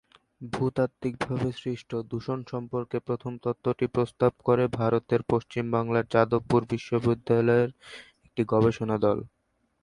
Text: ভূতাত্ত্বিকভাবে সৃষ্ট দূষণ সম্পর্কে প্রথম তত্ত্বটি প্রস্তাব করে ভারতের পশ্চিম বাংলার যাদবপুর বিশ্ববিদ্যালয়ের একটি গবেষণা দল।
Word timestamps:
ভূতাত্ত্বিকভাবে 0.51 1.49
সৃষ্ট 1.57 1.91
দূষণ 2.11 2.39
সম্পর্কে 2.45 2.97
প্রথম 3.07 3.33
তত্ত্বটি 3.43 3.85
প্রস্তাব 3.95 4.31
করে 4.47 4.63
ভারতের 4.75 5.21
পশ্চিম 5.31 5.63
বাংলার 5.75 6.05
যাদবপুর 6.13 6.61
বিশ্ববিদ্যালয়ের 6.71 7.69
একটি 8.25 8.41
গবেষণা 8.51 8.97
দল। 9.05 9.17